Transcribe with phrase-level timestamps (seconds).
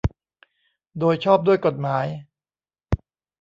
[0.99, 2.05] โดยชอบด้วยกฎหมาย